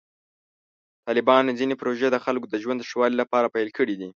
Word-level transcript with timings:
طالبانو 1.07 1.57
ځینې 1.59 1.73
پروژې 1.81 2.07
د 2.11 2.17
خلکو 2.25 2.47
د 2.49 2.55
ژوند 2.63 2.79
د 2.81 2.87
ښه 2.89 2.97
والي 2.99 3.17
لپاره 3.21 3.51
پیل 3.55 3.69
کړې 3.77 3.95
دي. 3.99 4.09